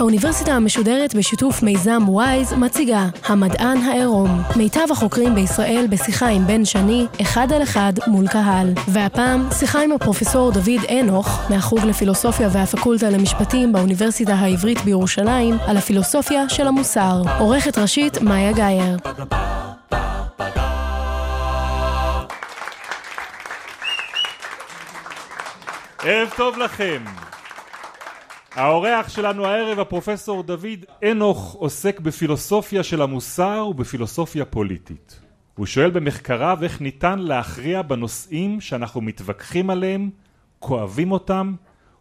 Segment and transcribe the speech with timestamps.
[0.00, 4.42] האוניברסיטה המשודרת בשיתוף מיזם וויז מציגה המדען העירום.
[4.56, 8.72] מיטב החוקרים בישראל בשיחה עם בן שני, אחד על אחד מול קהל.
[8.88, 16.48] והפעם, שיחה עם הפרופסור דוד אנוך, מהחוג לפילוסופיה והפקולטה למשפטים באוניברסיטה העברית בירושלים, על הפילוסופיה
[16.48, 17.22] של המוסר.
[17.38, 18.96] עורכת ראשית, מאיה גאייר.
[26.02, 27.19] ערב טוב לכם.
[28.60, 35.20] האורח שלנו הערב, הפרופסור דוד אנוך, עוסק בפילוסופיה של המוסר ובפילוסופיה פוליטית.
[35.54, 40.10] הוא שואל במחקריו איך ניתן להכריע בנושאים שאנחנו מתווכחים עליהם,
[40.58, 41.54] כואבים אותם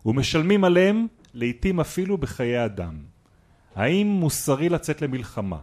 [0.06, 2.96] ומשלמים עליהם, לעתים אפילו בחיי אדם.
[3.76, 5.58] האם מוסרי לצאת למלחמה?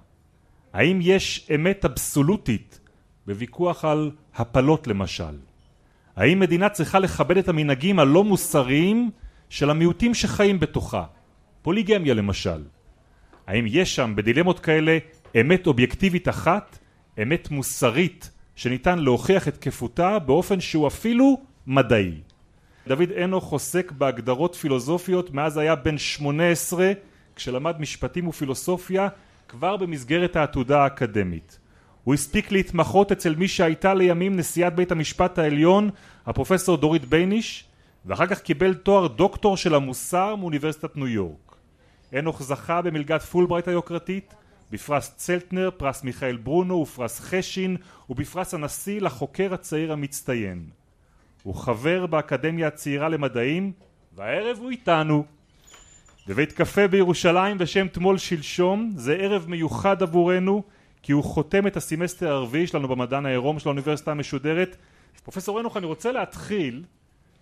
[0.72, 2.80] האם יש אמת אבסולוטית
[3.26, 5.36] בוויכוח על הפלות למשל?
[6.16, 9.10] האם מדינה צריכה לכבד את המנהגים הלא מוסריים
[9.50, 11.04] של המיעוטים שחיים בתוכה,
[11.62, 12.64] פוליגמיה למשל.
[13.46, 14.98] האם יש שם בדילמות כאלה
[15.40, 16.78] אמת אובייקטיבית אחת,
[17.22, 22.20] אמת מוסרית שניתן להוכיח את תקפותה באופן שהוא אפילו מדעי.
[22.88, 26.92] דוד אנוך עוסק בהגדרות פילוסופיות מאז היה בן שמונה עשרה
[27.36, 29.08] כשלמד משפטים ופילוסופיה
[29.48, 31.58] כבר במסגרת העתודה האקדמית.
[32.04, 35.90] הוא הספיק להתמחות אצל מי שהייתה לימים נשיאת בית המשפט העליון
[36.26, 37.64] הפרופסור דורית בייניש
[38.06, 41.56] ואחר כך קיבל תואר דוקטור של המוסר מאוניברסיטת ניו יורק.
[42.18, 44.34] אנוך זכה במלגת פולברייט היוקרתית,
[44.70, 47.76] בפרס צלטנר, פרס מיכאל ברונו ופרס חשין
[48.10, 50.66] ובפרס הנשיא לחוקר הצעיר המצטיין.
[51.42, 53.72] הוא חבר באקדמיה הצעירה למדעים
[54.14, 55.24] והערב הוא איתנו.
[56.26, 60.62] בבית קפה בירושלים בשם תמול שלשום זה ערב מיוחד עבורנו
[61.02, 64.76] כי הוא חותם את הסמסטר הרביעי שלנו במדען העירום של האוניברסיטה המשודרת.
[65.22, 66.84] פרופסור אנוך אני רוצה להתחיל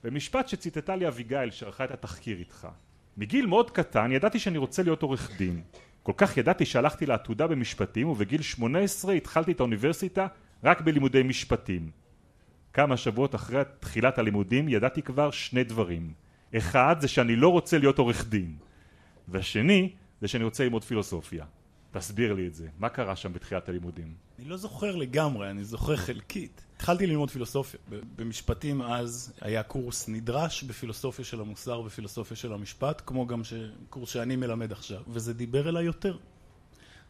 [0.05, 2.69] במשפט שציטטה לי אביגיל שערכה את התחקיר איתך.
[3.17, 5.63] מגיל מאוד קטן ידעתי שאני רוצה להיות עורך דין.
[6.03, 10.27] כל כך ידעתי שהלכתי לעתודה במשפטים ובגיל 18 התחלתי את האוניברסיטה
[10.65, 11.91] רק בלימודי משפטים.
[12.73, 16.13] כמה שבועות אחרי תחילת הלימודים ידעתי כבר שני דברים.
[16.57, 18.57] אחד זה שאני לא רוצה להיות עורך דין
[19.29, 21.45] והשני זה שאני רוצה ללמוד פילוסופיה.
[21.91, 24.15] תסביר לי את זה, מה קרה שם בתחילת הלימודים?
[24.39, 26.64] אני לא זוכר לגמרי, אני זוכר חלקית.
[26.77, 27.81] התחלתי ללמוד פילוסופיה.
[28.17, 33.43] במשפטים אז היה קורס נדרש בפילוסופיה של המוסר ופילוסופיה של המשפט, כמו גם
[33.91, 36.17] קורס שאני מלמד עכשיו, וזה דיבר אליי יותר.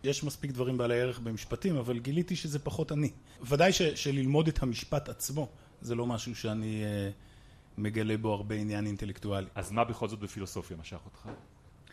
[0.05, 3.11] יש מספיק דברים בעלי ערך במשפטים, אבל גיליתי שזה פחות אני.
[3.43, 5.49] ודאי ש, שללמוד את המשפט עצמו,
[5.81, 9.47] זה לא משהו שאני uh, מגלה בו הרבה עניין אינטלקטואלי.
[9.55, 11.29] אז מה בכל זאת בפילוסופיה משך אותך?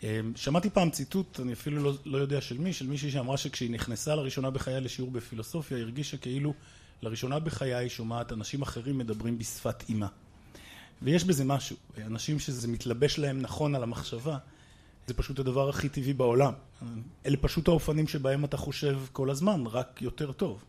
[0.04, 3.72] אמ, שמעתי פעם ציטוט, אני אפילו לא, לא יודע של מי, של מישהי שאמרה שכשהיא
[3.72, 6.54] נכנסה לראשונה בחיי לשיעור בפילוסופיה, היא הרגישה כאילו
[7.02, 10.08] לראשונה בחיי היא שומעת אנשים אחרים מדברים בשפת אימה.
[11.02, 11.76] ויש בזה משהו,
[12.06, 14.38] אנשים שזה מתלבש להם נכון על המחשבה,
[15.08, 16.54] זה פשוט הדבר הכי טבעי בעולם.
[17.26, 20.64] אלה פשוט האופנים שבהם אתה חושב כל הזמן, רק יותר טוב.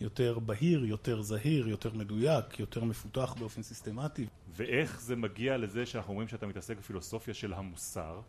[0.00, 4.26] יותר בהיר, יותר זהיר, יותר מדויק, יותר מפותח באופן סיסטמטי.
[4.56, 8.20] ואיך זה מגיע לזה שאנחנו אומרים שאתה מתעסק בפילוסופיה של המוסר?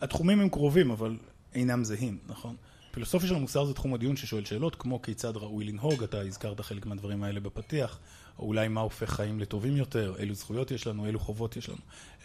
[0.00, 1.16] התחומים הם קרובים, אבל
[1.54, 2.56] אינם זהים, נכון?
[2.98, 6.86] פילוסופיה של המוסר זה תחום הדיון ששואל שאלות כמו כיצד ראוי לנהוג, אתה הזכרת חלק
[6.86, 7.98] מהדברים האלה בפתיח,
[8.38, 11.78] או אולי מה הופך חיים לטובים יותר, אילו זכויות יש לנו, אילו חובות יש לנו.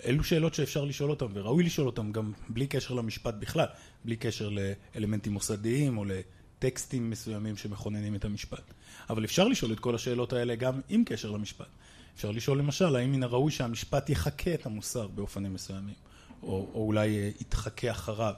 [0.05, 3.65] אלו שאלות שאפשר לשאול אותן וראוי לשאול אותן גם בלי קשר למשפט בכלל,
[4.05, 8.73] בלי קשר לאלמנטים מוסדיים או לטקסטים מסוימים שמכוננים את המשפט.
[9.09, 11.69] אבל אפשר לשאול את כל השאלות האלה גם עם קשר למשפט.
[12.15, 15.95] אפשר לשאול למשל, האם מן הראוי שהמשפט יחקה את המוסר באופנים מסוימים.
[16.43, 18.33] או, או אולי אה, יתחכה אחריו,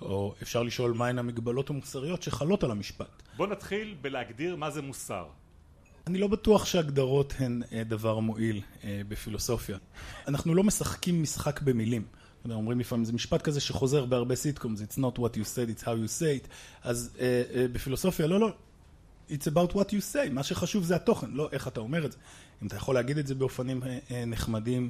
[0.00, 3.22] או אפשר לשאול מהן המגבלות המוסריות שחלות על המשפט.
[3.36, 5.26] בוא נתחיל בלהגדיר מה זה מוסר.
[6.06, 9.78] אני לא בטוח שהגדרות הן אה, דבר מועיל אה, בפילוסופיה.
[10.28, 12.04] אנחנו לא משחקים משחק במילים.
[12.50, 15.86] אומרים לפעמים, זה משפט כזה שחוזר בהרבה סיטקומס, it's not what you said, it's how
[15.86, 16.48] you say it.
[16.82, 17.16] אז
[17.72, 18.52] בפילוסופיה, לא, לא,
[19.30, 22.18] it's about what you say, מה שחשוב זה התוכן, לא איך אתה אומר את זה.
[22.62, 23.82] אם אתה יכול להגיד את זה באופנים
[24.26, 24.88] נחמדים,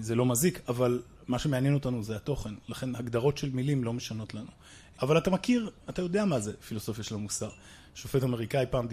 [0.00, 4.34] זה לא מזיק, אבל מה שמעניין אותנו זה התוכן, לכן הגדרות של מילים לא משנות
[4.34, 4.50] לנו.
[5.02, 7.50] אבל אתה מכיר, אתה יודע מה זה פילוסופיה של המוסר.
[7.94, 8.86] שופט אמריקאי פעם,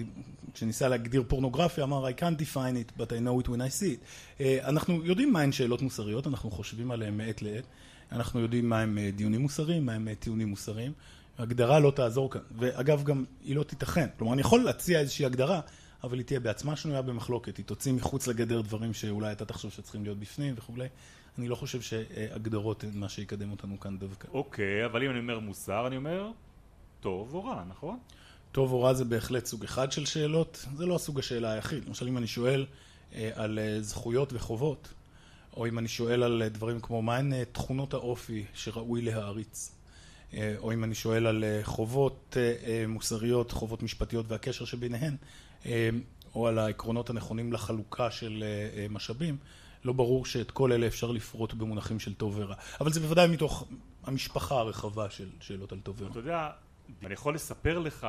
[0.53, 3.83] כשניסה להגדיר פורנוגרפיה, אמר I can't define it, but I know it when I see
[3.83, 4.05] it.
[4.41, 7.63] אה, אנחנו יודעים מהן שאלות מוסריות, אנחנו חושבים עליהן מעת לעת.
[8.11, 10.91] אנחנו יודעים מהם אה, דיונים מוסריים, מהם אה, טיעונים מוסריים.
[11.37, 12.41] הגדרה לא תעזור כאן.
[12.59, 14.07] ואגב, גם היא לא תיתכן.
[14.17, 15.61] כלומר, אני יכול להציע איזושהי הגדרה,
[16.03, 20.03] אבל היא תהיה בעצמה שנויה במחלוקת, היא תוציא מחוץ לגדר דברים שאולי אתה תחשוב שצריכים
[20.03, 20.87] להיות בפנים וכולי.
[21.37, 24.27] אני לא חושב שהגדרות הן מה שיקדם אותנו כאן דווקא.
[24.33, 26.31] אוקיי, אבל אם אני אומר מוסר, אני אומר
[26.99, 27.99] טוב או רע, נכון?
[28.51, 31.85] טוב או רע זה בהחלט סוג אחד של שאלות, זה לא הסוג השאלה היחיד.
[31.87, 32.65] למשל, אם אני שואל
[33.15, 34.93] אה, על אה, זכויות וחובות,
[35.57, 39.71] או אם אני שואל על אה, דברים כמו מהן תכונות האופי שראוי להעריץ,
[40.57, 42.37] או אם אני שואל על חובות
[42.87, 45.15] מוסריות, חובות משפטיות והקשר שביניהן,
[46.35, 48.43] או על העקרונות הנכונים לחלוקה של
[48.89, 49.37] משאבים,
[49.85, 52.55] לא ברור שאת כל אלה אפשר לפרוט במונחים של טוב ורע.
[52.81, 53.67] אבל זה בוודאי מתוך
[54.03, 56.11] המשפחה הרחבה של שאלות על טוב ורע.
[56.11, 56.49] אתה יודע,
[57.05, 58.07] אני יכול לספר לך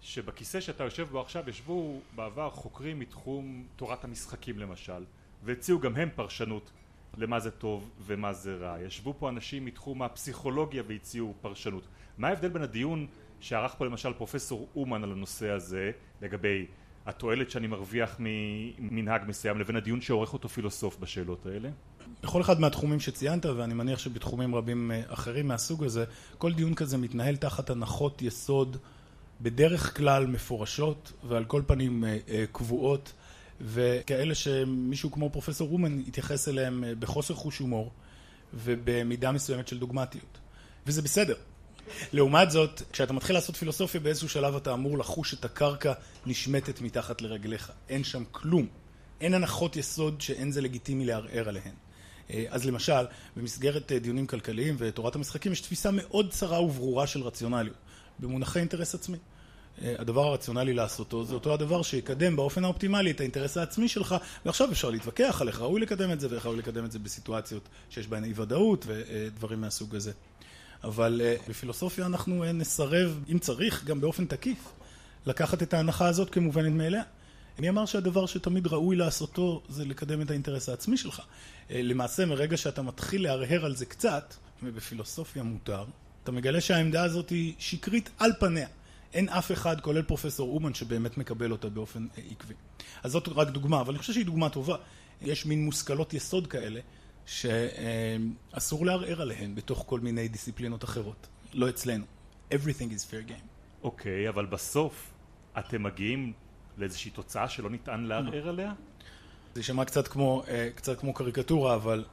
[0.00, 5.04] שבכיסא שאתה יושב בו עכשיו ישבו בעבר חוקרים מתחום תורת המשחקים למשל
[5.44, 6.70] והציעו גם הם פרשנות
[7.16, 8.82] למה זה טוב ומה זה רע.
[8.82, 11.88] ישבו פה אנשים מתחום הפסיכולוגיה והציעו פרשנות.
[12.18, 13.06] מה ההבדל בין הדיון
[13.40, 15.90] שערך פה למשל פרופסור אומן על הנושא הזה
[16.22, 16.66] לגבי
[17.08, 21.68] התועלת שאני מרוויח ממנהג מסוים לבין הדיון שעורך אותו פילוסוף בשאלות האלה?
[22.22, 26.04] בכל אחד מהתחומים שציינת ואני מניח שבתחומים רבים אה, אחרים מהסוג הזה
[26.38, 28.76] כל דיון כזה מתנהל תחת הנחות יסוד
[29.40, 33.12] בדרך כלל מפורשות ועל כל פנים אה, אה, קבועות
[33.60, 37.92] וכאלה שמישהו כמו פרופסור רומן התייחס אליהם בחוסר חוש הומור
[38.54, 40.38] ובמידה מסוימת של דוגמטיות
[40.86, 41.34] וזה בסדר
[42.12, 45.92] לעומת זאת, כשאתה מתחיל לעשות פילוסופיה באיזשהו שלב אתה אמור לחוש את הקרקע
[46.26, 47.72] נשמטת מתחת לרגליך.
[47.88, 48.66] אין שם כלום.
[49.20, 51.74] אין הנחות יסוד שאין זה לגיטימי לערער עליהן.
[52.30, 53.06] אה, אז למשל,
[53.36, 57.76] במסגרת אה, דיונים כלכליים ותורת המשחקים יש תפיסה מאוד צרה וברורה של רציונליות,
[58.18, 59.18] במונחי אינטרס עצמי.
[59.82, 64.14] אה, הדבר הרציונלי לעשותו זה אותו הדבר שיקדם באופן האופטימלי את האינטרס העצמי שלך
[64.46, 67.68] ועכשיו אפשר להתווכח על איך ראוי לקדם את זה ואיך ראוי לקדם את זה בסיטואציות
[67.90, 70.12] שיש בהן אי ודאות ודברים מהסוג הזה.
[70.84, 74.58] אבל uh, בפילוסופיה אנחנו uh, נסרב, אם צריך, גם באופן תקיף,
[75.26, 77.02] לקחת את ההנחה הזאת כמובנת מאליה.
[77.58, 81.20] אני אמר שהדבר שתמיד ראוי לעשותו זה לקדם את האינטרס העצמי שלך.
[81.20, 85.84] Uh, למעשה, מרגע שאתה מתחיל להרהר על זה קצת, ובפילוסופיה מותר,
[86.24, 88.68] אתה מגלה שהעמדה הזאת היא שקרית על פניה.
[89.14, 92.54] אין אף אחד, כולל פרופסור אומן, שבאמת מקבל אותה באופן עקבי.
[93.02, 94.76] אז זאת רק דוגמה, אבל אני חושב שהיא דוגמה טובה.
[95.22, 96.80] יש מין מושכלות יסוד כאלה,
[97.28, 101.26] שאסור לערער עליהן בתוך כל מיני דיסציפלינות אחרות.
[101.54, 102.04] לא אצלנו.
[102.52, 103.46] Everything is fair game.
[103.82, 105.10] אוקיי, okay, אבל בסוף
[105.58, 106.32] אתם מגיעים
[106.78, 108.50] לאיזושהי תוצאה שלא ניתן לערער לא.
[108.50, 108.72] עליה?
[109.54, 112.04] זה יישמע קצת כמו, אה, קצת כמו קריקטורה, אבל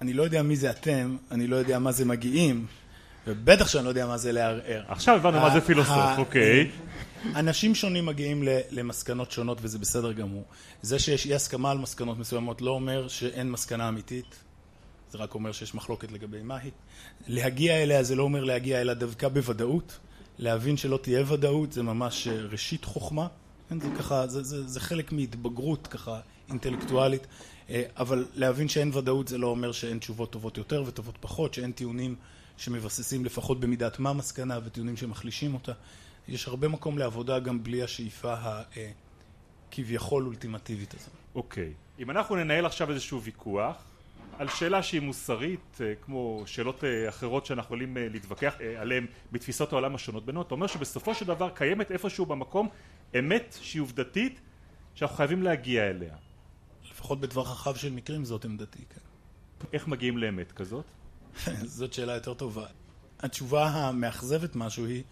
[0.00, 2.66] אני לא יודע מי זה אתם, אני לא יודע מה זה מגיעים,
[3.26, 4.84] ובטח שאני לא יודע מה זה לערער.
[4.88, 6.70] עכשיו הבנו מה זה פילוסוף, אוקיי.
[7.34, 10.44] אנשים שונים מגיעים למסקנות שונות וזה בסדר גמור.
[10.82, 14.43] זה שיש אי הסכמה על מסקנות מסוימות לא אומר שאין מסקנה אמיתית.
[15.14, 16.70] זה רק אומר שיש מחלוקת לגבי מהי.
[17.28, 19.98] להגיע אליה זה לא אומר להגיע אליה דווקא בוודאות.
[20.38, 23.26] להבין שלא תהיה ודאות זה ממש אה, ראשית חוכמה.
[23.68, 27.26] כן, זה ככה, זה, זה, זה חלק מהתבגרות ככה אינטלקטואלית.
[27.70, 31.72] אה, אבל להבין שאין ודאות זה לא אומר שאין תשובות טובות יותר וטובות פחות, שאין
[31.72, 32.16] טיעונים
[32.56, 35.72] שמבססים לפחות במידת מה מסקנה וטיעונים שמחלישים אותה.
[36.28, 38.34] יש הרבה מקום לעבודה גם בלי השאיפה
[39.70, 41.10] הכביכול אה, אולטימטיבית הזאת.
[41.34, 41.72] אוקיי.
[41.72, 42.02] Okay.
[42.02, 43.93] אם אנחנו ננהל עכשיו איזשהו ויכוח
[44.38, 49.72] על שאלה שהיא מוסרית, אה, כמו שאלות אה, אחרות שאנחנו יכולים אה, להתווכח עליהן בתפיסות
[49.72, 52.68] העולם השונות בינינו, אתה אומר שבסופו של דבר קיימת איפשהו במקום
[53.18, 54.40] אמת שהיא עובדתית
[54.94, 56.14] שאנחנו חייבים להגיע אליה.
[56.90, 59.00] לפחות בטווח רחב של מקרים זאת עמדתי, כן.
[59.72, 60.84] איך מגיעים לאמת כזאת?
[61.76, 62.66] זאת שאלה יותר טובה.
[63.20, 65.02] התשובה המאכזבת משהו היא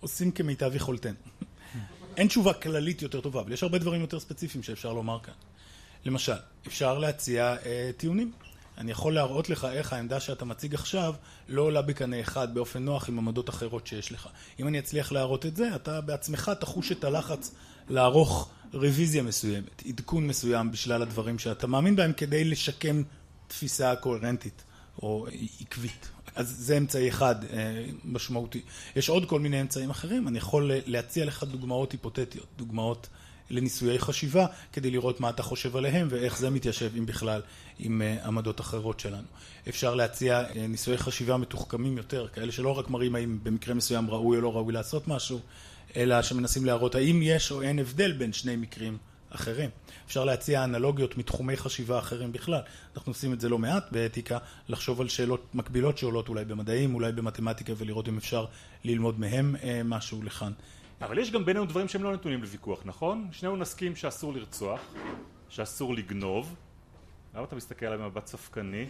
[0.00, 1.14] עושים כמיטב יכולתנו.
[2.16, 5.34] אין תשובה כללית יותר טובה, אבל יש הרבה דברים יותר ספציפיים שאפשר לומר כאן.
[6.04, 6.32] למשל,
[6.66, 8.32] אפשר להציע אה, טיעונים.
[8.78, 11.14] אני יכול להראות לך איך העמדה שאתה מציג עכשיו
[11.48, 14.28] לא עולה בקנה אחד באופן נוח עם עמדות אחרות שיש לך.
[14.60, 17.54] אם אני אצליח להראות את זה, אתה בעצמך תחוש את הלחץ
[17.88, 23.02] לערוך רוויזיה מסוימת, עדכון מסוים בשלל הדברים שאתה מאמין בהם כדי לשקם
[23.48, 24.62] תפיסה קוהרנטית
[25.02, 25.26] או
[25.60, 26.08] עקבית.
[26.34, 28.60] אז זה אמצעי אחד אה, משמעותי.
[28.96, 33.08] יש עוד כל מיני אמצעים אחרים, אני יכול להציע לך דוגמאות היפותטיות, דוגמאות
[33.50, 37.42] לניסויי חשיבה כדי לראות מה אתה חושב עליהם ואיך זה מתיישב אם בכלל
[37.78, 39.26] עם uh, עמדות אחרות שלנו.
[39.68, 44.36] אפשר להציע uh, ניסויי חשיבה מתוחכמים יותר, כאלה שלא רק מראים האם במקרה מסוים ראוי
[44.36, 45.40] או לא ראוי לעשות משהו,
[45.96, 48.98] אלא שמנסים להראות האם יש או אין הבדל בין שני מקרים
[49.30, 49.70] אחרים.
[50.06, 52.60] אפשר להציע אנלוגיות מתחומי חשיבה אחרים בכלל.
[52.96, 54.38] אנחנו עושים את זה לא מעט באתיקה,
[54.68, 58.44] לחשוב על שאלות מקבילות שעולות אולי במדעים, אולי במתמטיקה ולראות אם אפשר
[58.84, 60.52] ללמוד מהם uh, משהו לכאן.
[61.00, 63.28] אבל יש גם בינינו דברים שהם לא נתונים לוויכוח, נכון?
[63.32, 64.80] שנינו נסכים שאסור לרצוח,
[65.48, 66.54] שאסור לגנוב.
[67.34, 68.86] למה אתה מסתכל עליי במבט ספקני?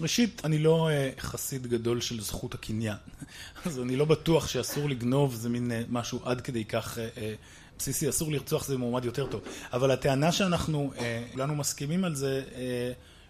[0.00, 2.96] ראשית, אני לא uh, חסיד גדול של זכות הקניין.
[3.66, 7.20] אז אני לא בטוח שאסור לגנוב זה מין uh, משהו עד כדי כך uh,
[7.78, 9.40] בסיסי, אסור לרצוח זה מועמד יותר טוב.
[9.72, 10.92] אבל הטענה שאנחנו
[11.32, 12.42] כולנו מסכימים על זה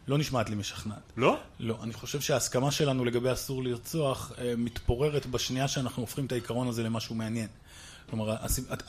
[0.09, 1.13] לא נשמעת לי משכנעת.
[1.17, 1.39] לא?
[1.61, 1.79] לא.
[1.83, 7.15] אני חושב שההסכמה שלנו לגבי אסור לרצוח מתפוררת בשנייה שאנחנו הופכים את העיקרון הזה למשהו
[7.15, 7.49] מעניין.
[8.11, 8.37] כלומר,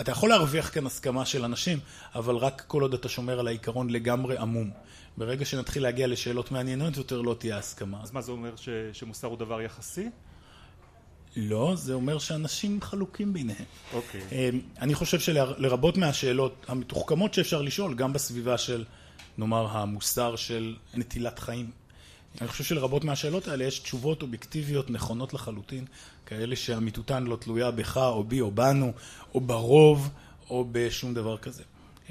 [0.02, 1.80] אתה יכול להרוויח כאן הסכמה של אנשים,
[2.16, 4.72] אבל רק כל עוד אתה שומר על העיקרון לגמרי עמום.
[5.18, 8.00] ברגע שנתחיל להגיע לשאלות מעניינות יותר, לא תהיה הסכמה.
[8.04, 10.10] אז מה זה אומר, ש, שמוסר הוא דבר יחסי?
[11.36, 13.66] לא, זה אומר שאנשים חלוקים ביניהם.
[13.94, 14.22] אוקיי.
[14.32, 18.86] אמ, אני חושב שלרבות מהשאלות המתוחכמות שאפשר לשאול, גם בסביבה של,
[19.38, 21.72] נאמר, המוסר של נטילת חיים,
[22.42, 25.86] אני חושב שלרבות מהשאלות האלה יש תשובות אובייקטיביות נכונות לחלוטין,
[26.26, 28.94] כאלה שאמיתותן לא תלויה בך או בי או בנו,
[29.34, 30.10] או ברוב,
[30.50, 31.64] או בשום דבר כזה.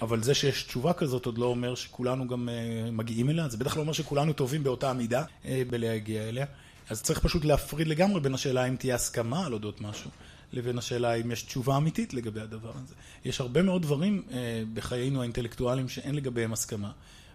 [0.03, 3.77] אבל זה שיש תשובה כזאת עוד לא אומר שכולנו גם uh, מגיעים אליה, זה בטח
[3.77, 6.47] לא אומר שכולנו טובים באותה מידה uh, בלהגיע אליה.
[6.89, 10.11] אז צריך פשוט להפריד לגמרי בין השאלה אם תהיה הסכמה על אודות משהו,
[10.53, 12.95] לבין השאלה אם יש תשובה אמיתית לגבי הדבר הזה.
[13.25, 14.33] יש הרבה מאוד דברים uh,
[14.75, 16.93] בחיינו האינטלקטואליים שאין לגביהם הסכמה.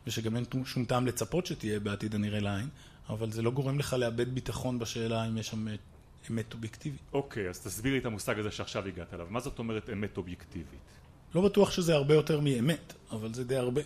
[0.08, 2.68] ושגם אין שום טעם לצפות שתהיה בעתיד הנראה לעין,
[3.10, 5.68] אבל זה לא גורם לך לאבד ביטחון בשאלה אם יש שם
[6.32, 7.00] אמת אובייקטיבית.
[7.14, 9.28] אוקיי, אז תסביר לי את המושג הזה שעכשיו הגעת אליו.
[9.30, 10.80] מה זאת אומרת אמת אובייקטיבית?
[11.36, 13.82] לא בטוח שזה הרבה יותר מאמת, אבל זה די הרבה.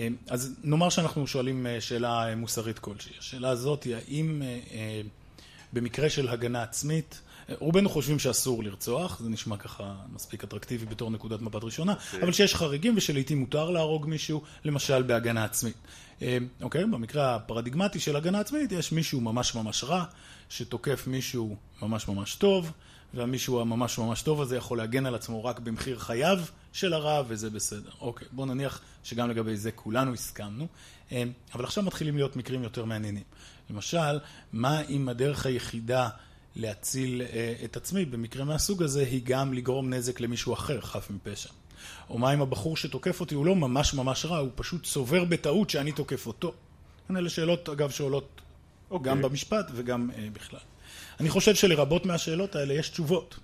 [0.00, 3.12] אה, אז נאמר שאנחנו שואלים אה, שאלה מוסרית כלשהי.
[3.18, 5.00] השאלה הזאת היא האם אה,
[5.72, 11.40] במקרה של הגנה עצמית רובנו חושבים שאסור לרצוח, זה נשמע ככה מספיק אטרקטיבי בתור נקודת
[11.40, 12.22] מבט ראשונה, okay.
[12.22, 15.76] אבל שיש חריגים ושלעיתים מותר להרוג מישהו, למשל בהגנה עצמית.
[16.22, 20.04] אה, אוקיי, במקרה הפרדיגמטי של הגנה עצמית יש מישהו ממש ממש רע,
[20.48, 22.72] שתוקף מישהו ממש ממש טוב,
[23.14, 26.38] והמישהו הממש ממש טוב הזה יכול להגן על עצמו רק במחיר חייו
[26.72, 27.90] של הרע, וזה בסדר.
[28.00, 30.66] אוקיי, בואו נניח שגם לגבי זה כולנו הסכמנו,
[31.12, 31.22] אה,
[31.54, 33.22] אבל עכשיו מתחילים להיות מקרים יותר מעניינים.
[33.70, 34.18] למשל,
[34.52, 36.08] מה אם הדרך היחידה
[36.56, 41.50] להציל אה, את עצמי במקרה מהסוג הזה היא גם לגרום נזק למישהו אחר חף מפשע.
[42.10, 45.70] או מה אם הבחור שתוקף אותי הוא לא ממש ממש רע, הוא פשוט סובר בטעות
[45.70, 46.52] שאני תוקף אותו.
[47.16, 48.90] אלה שאלות אגב שעולות okay.
[48.90, 49.10] אוקיי.
[49.12, 50.60] גם במשפט וגם uh, בכלל.
[51.20, 53.38] אני חושב שלרבות מהשאלות האלה יש תשובות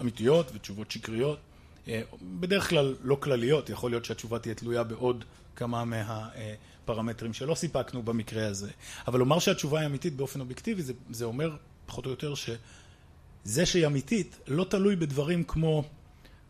[0.00, 1.38] אמיתיות ותשובות שקריות.
[1.86, 1.90] Uh,
[2.22, 5.24] בדרך כלל לא כלליות, יכול להיות שהתשובה תהיה תלויה בעוד
[5.56, 8.70] כמה מהפרמטרים שלא סיפקנו במקרה הזה.
[9.06, 11.56] אבל לומר שהתשובה היא אמיתית באופן אובייקטיבי זה, זה אומר
[11.90, 15.84] פחות או יותר, שזה שהיא אמיתית לא תלוי בדברים כמו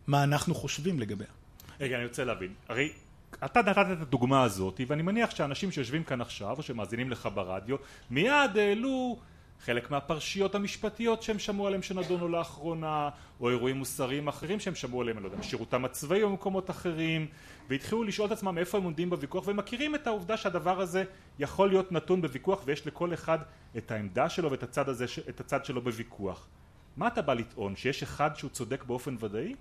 [0.06, 1.26] מה אנחנו חושבים לגביה.
[1.80, 2.52] רגע, אני רוצה להבין.
[2.68, 2.92] הרי
[3.44, 7.76] אתה נתת את הדוגמה הזאת, ואני מניח שאנשים שיושבים כאן עכשיו, או שמאזינים לך ברדיו,
[8.10, 9.18] מיד העלו
[9.64, 13.08] חלק מהפרשיות המשפטיות שהם שמעו עליהם שנדונו לאחרונה,
[13.40, 17.26] או אירועים מוסריים אחרים שהם שמעו עליהם, אני לא יודע, בשירותם הצבאי במקומות אחרים,
[17.68, 21.04] והתחילו לשאול את עצמם איפה הם עומדים בוויכוח, והם מכירים את העובדה שהדבר הזה
[21.38, 23.38] יכול להיות נתון בוויכוח, ויש לכל אחד
[23.76, 25.04] את העמדה שלו ואת הצד, הזה,
[25.40, 26.46] הצד שלו בוויכוח.
[26.96, 27.76] מה אתה בא לטעון?
[27.76, 29.54] שיש אחד שהוא צודק באופן ודאי?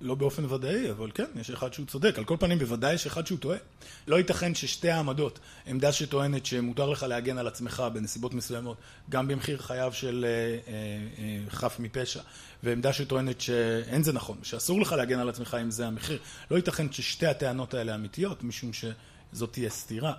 [0.00, 2.18] לא באופן ודאי, אבל כן, יש אחד שהוא צודק.
[2.18, 3.58] על כל פנים, בוודאי יש אחד שהוא טועה.
[4.06, 8.76] לא ייתכן ששתי העמדות, עמדה שטוענת שמותר לך להגן על עצמך בנסיבות מסוימות,
[9.10, 10.78] גם במחיר חייו של אה, אה,
[11.18, 12.20] אה, חף מפשע,
[12.62, 16.18] ועמדה שטוענת שאין זה נכון, שאסור לך להגן על עצמך אם זה המחיר.
[16.50, 20.12] לא ייתכן ששתי הטענות האלה אמיתיות, משום שזאת תהיה סתירה.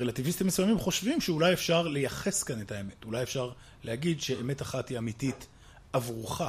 [0.00, 3.04] רלטיביסטים מסוימים חושבים שאולי אפשר לייחס כאן את האמת.
[3.04, 3.50] אולי אפשר
[3.84, 5.46] להגיד שאמת אחת היא אמיתית
[5.92, 6.42] עבורך.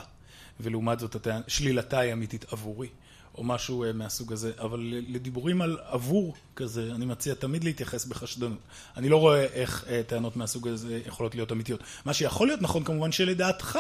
[0.60, 2.88] ולעומת זאת שלילתה היא אמיתית עבורי,
[3.36, 4.52] או משהו אה, מהסוג הזה.
[4.60, 8.60] אבל לדיבורים על עבור כזה, אני מציע תמיד להתייחס בחשדנות.
[8.98, 11.80] אני לא רואה איך אה, טענות מהסוג הזה יכולות להיות אמיתיות.
[12.06, 13.80] מה שיכול להיות נכון כמובן שלדעתך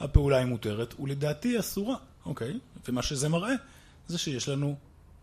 [0.00, 2.58] הפעולה היא מותרת, ולדעתי היא אסורה, אוקיי?
[2.88, 3.54] ומה שזה מראה
[4.08, 4.76] זה שיש לנו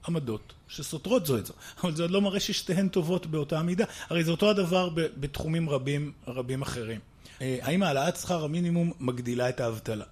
[0.07, 1.53] עמדות שסותרות זו את זו.
[1.83, 3.86] אבל זה עוד לא מראה ששתיהן טובות באותה מידה.
[4.10, 7.00] הרי זה אותו הדבר בתחומים רבים, רבים אחרים.
[7.41, 10.05] אה, האם העלאת שכר המינימום מגדילה את האבטלה?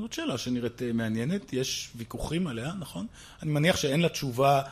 [0.00, 3.06] זאת שאלה שנראית אה, מעניינת, יש ויכוחים עליה, נכון?
[3.42, 4.62] אני מניח שאין לה תשובה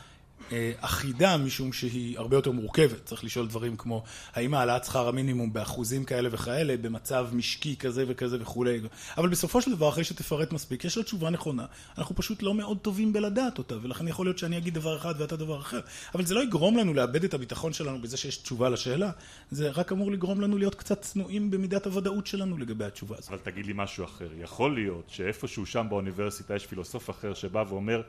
[0.79, 3.05] אחידה משום שהיא הרבה יותר מורכבת.
[3.05, 8.37] צריך לשאול דברים כמו האם העלאת שכר המינימום באחוזים כאלה וכאלה, במצב משקי כזה וכזה
[8.41, 8.81] וכולי.
[9.17, 11.65] אבל בסופו של דבר, אחרי שתפרט מספיק, יש לה תשובה נכונה.
[11.97, 15.35] אנחנו פשוט לא מאוד טובים בלדעת אותה, ולכן יכול להיות שאני אגיד דבר אחד ואתה
[15.35, 15.79] דבר אחר.
[16.15, 19.11] אבל זה לא יגרום לנו לאבד את הביטחון שלנו בזה שיש תשובה לשאלה,
[19.51, 23.29] זה רק אמור לגרום לנו להיות קצת צנועים במידת הוודאות שלנו לגבי התשובה הזאת.
[23.29, 24.29] אבל תגיד לי משהו אחר.
[24.41, 28.01] יכול להיות שאיפשהו שם באוניברסיטה יש פילוסוף אחר שבא ואומר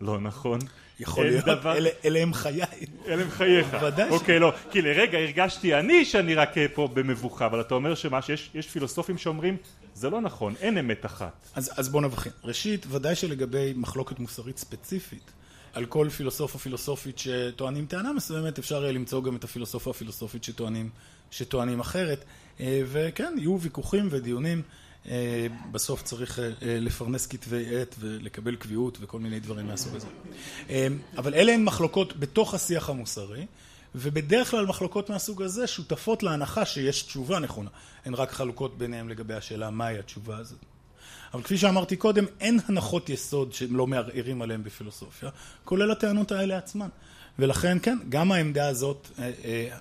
[0.00, 0.58] לא נכון.
[1.00, 1.76] יכול להיות, דבר...
[1.76, 2.62] אלה, אלה הם חיי.
[3.06, 3.76] אלה הם חייך.
[3.82, 4.10] ודאי.
[4.10, 4.52] אוקיי, לא.
[4.70, 9.18] כי לרגע הרגשתי אני שאני רק אה, פה במבוכה, אבל אתה אומר שמה, שיש פילוסופים
[9.18, 9.56] שאומרים,
[9.94, 11.48] זה לא נכון, אין אמת אחת.
[11.54, 12.32] אז, אז בוא נבחין.
[12.44, 15.30] ראשית, ודאי שלגבי מחלוקת מוסרית ספציפית,
[15.72, 19.90] על כל פילוסוף או פילוסופית שטוענים טענה מסוימת, אפשר יהיה למצוא גם את הפילוסוף או
[19.90, 20.90] הפילוסופית שטוענים,
[21.30, 22.24] שטוענים אחרת.
[22.60, 24.62] אה, וכן, יהיו ויכוחים ודיונים.
[25.72, 30.06] בסוף צריך לפרנס כתבי עת ולקבל קביעות וכל מיני דברים מהסוג הזה.
[31.16, 33.46] אבל אלה הן מחלוקות בתוך השיח המוסרי,
[33.94, 37.70] ובדרך כלל מחלוקות מהסוג הזה שותפות להנחה שיש תשובה נכונה.
[38.04, 40.58] הן רק חלוקות ביניהן לגבי השאלה מהי התשובה הזאת.
[41.34, 45.30] אבל כפי שאמרתי קודם, אין הנחות יסוד שהם לא מערערים עליהן בפילוסופיה,
[45.64, 46.88] כולל הטענות האלה עצמן.
[47.38, 49.08] ולכן כן, גם העמדה הזאת,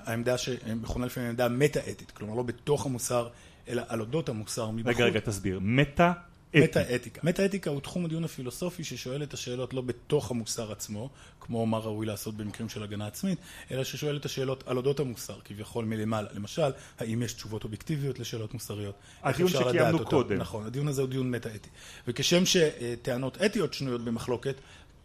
[0.05, 3.27] העמדה שמכונה לפעמים עמדה מטה-אתית, כלומר לא בתוך המוסר,
[3.69, 4.95] אלא על אודות המוסר מבחוץ.
[4.95, 5.59] רגע, רגע, תסביר.
[5.61, 6.13] מטה...
[6.53, 7.21] מטה-אתיקה.
[7.23, 11.09] מטה-אתיקה הוא תחום הדיון הפילוסופי ששואל את השאלות לא בתוך המוסר עצמו,
[11.39, 13.39] כמו מה ראוי לעשות במקרים של הגנה עצמית,
[13.71, 16.27] אלא ששואל את השאלות על אודות המוסר, כביכול מלמעלה.
[16.33, 18.95] למשל, האם יש תשובות אובייקטיביות לשאלות מוסריות?
[19.23, 20.37] הדיון שקיימנו קודם.
[20.37, 21.69] נכון, הדיון הזה הוא דיון מטה-אתי.
[22.07, 24.55] וכשם שטענות אתיות שנויות במחלוקת,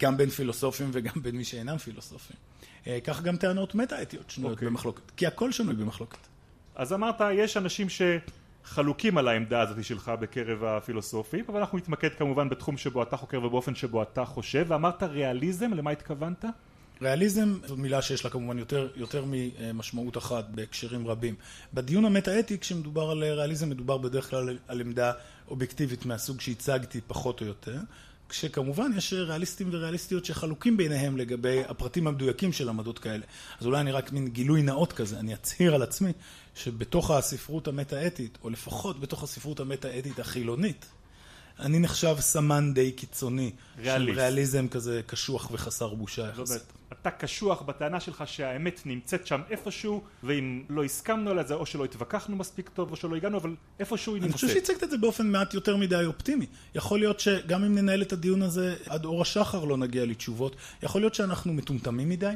[0.03, 2.37] גם בין פילוסופים וגם בין מי שאינם פילוסופים.
[3.05, 4.65] כך גם טענות מטה-אתיות שנויות okay.
[4.65, 6.19] במחלוקת, כי הכל שנוי במחלוקת.
[6.75, 8.03] אז אמרת, יש אנשים ש...
[8.65, 13.45] חלוקים על העמדה הזאת שלך בקרב הפילוסופים, אבל אנחנו נתמקד כמובן בתחום שבו אתה חוקר
[13.45, 16.45] ובאופן שבו אתה חושב, ואמרת ריאליזם, למה התכוונת?
[17.03, 21.35] ריאליזם זו מילה שיש לה כמובן יותר, יותר ממשמעות אחת בהקשרים רבים.
[21.75, 25.13] בדיון המטה-אתי כשמדובר על ריאליזם מדובר בדרך כלל על עמדה
[25.49, 27.79] אובייקטיבית מהסוג שהצגתי פחות או יותר,
[28.35, 33.25] כשכמובן יש ריאליסטים וריאליסטיות שחלוקים ביניהם לגבי הפרטים המדויקים של עמדות כאלה.
[33.61, 36.13] אז אולי אני רק מין גילוי נאות כזה, אני אצהיר על עצמי
[36.55, 40.87] שבתוך הספרות המטה-אתית, או לפחות בתוך הספרות המטה-אתית החילונית,
[41.59, 43.53] אני נחשב סמן די קיצוני.
[43.79, 44.13] ריאליסט.
[44.13, 46.63] של ריאליזם כזה קשוח וחסר בושה יחסית.
[47.03, 51.85] אתה קשוח בטענה שלך שהאמת נמצאת שם איפשהו, ואם לא הסכמנו על זה, או שלא
[51.85, 54.45] התווכחנו מספיק טוב, או שלא הגענו, אבל איפשהו היא נמצאת.
[54.45, 56.47] אני חושב שהצגת את זה באופן מעט יותר מדי אופטימי.
[56.75, 61.01] יכול להיות שגם אם ננהל את הדיון הזה עד אור השחר לא נגיע לתשובות, יכול
[61.01, 62.35] להיות שאנחנו מטומטמים מדי.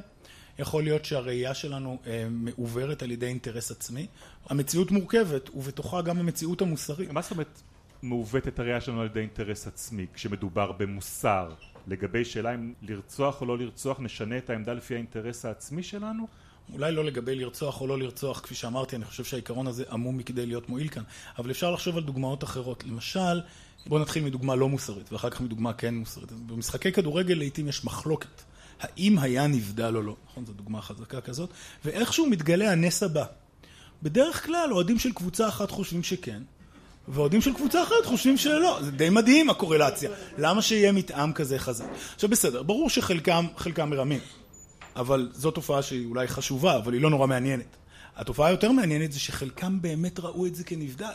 [0.58, 4.06] יכול להיות שהראייה שלנו אה, מעוברת על ידי אינטרס עצמי.
[4.48, 7.10] המציאות מורכבת, ובתוכה גם המציאות המוסרית.
[7.10, 7.62] מה זאת אומרת
[8.02, 11.54] מעוותת הראייה שלנו על ידי אינטרס עצמי, כשמדובר במוסר?
[11.86, 16.26] לגבי שאלה אם לרצוח או לא לרצוח נשנה את העמדה לפי האינטרס העצמי שלנו?
[16.72, 20.46] אולי לא לגבי לרצוח או לא לרצוח, כפי שאמרתי, אני חושב שהעיקרון הזה עמום מכדי
[20.46, 21.02] להיות מועיל כאן,
[21.38, 22.84] אבל אפשר לחשוב על דוגמאות אחרות.
[22.84, 23.40] למשל,
[23.86, 26.32] בואו נתחיל מדוגמה לא מוסרית, ואחר כך מדוגמה כן מוסרית.
[26.32, 28.42] במשחקי כדורגל לעיתים יש מחלוקת.
[28.80, 30.46] האם היה נבדל או לא, נכון?
[30.46, 31.50] זו דוגמה חזקה כזאת,
[31.84, 33.24] ואיכשהו מתגלה הנס הבא.
[34.02, 36.42] בדרך כלל אוהדים של קבוצה אחת חושבים שכן,
[37.08, 38.78] ואוהדים של קבוצה אחרת חושבים שלא.
[38.82, 40.10] זה די מדהים הקורלציה.
[40.38, 41.84] למה שיהיה מתאם כזה חזק?
[42.14, 44.20] עכשיו בסדר, ברור שחלקם חלקם מרמים,
[44.96, 47.76] אבל זו תופעה שהיא אולי חשובה, אבל היא לא נורא מעניינת.
[48.16, 51.06] התופעה היותר מעניינת זה שחלקם באמת ראו את זה כנבדל,